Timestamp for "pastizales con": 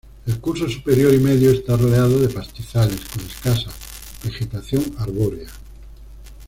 2.27-3.23